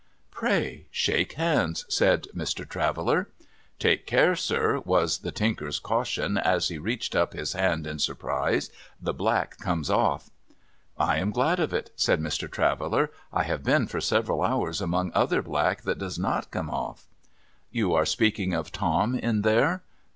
[0.31, 2.67] 'Pray shake hands,' said Mr.
[2.67, 3.29] Traveller.
[3.77, 8.71] 'Take care, sir,' was the Tinker's caution, as he reached up his hand in surprise;'
[8.99, 10.31] the black comes ofl:V'
[11.11, 12.49] I am glad of it,' said Mr.
[12.49, 17.05] Traveller.' I have been for several hours among other black that does not come off.''
[17.71, 19.83] You are speaking of Tom in there